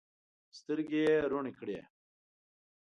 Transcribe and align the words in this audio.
سترګې 0.57 0.99
یې 1.07 1.15
رڼې 1.31 1.51
کړې. 1.59 1.79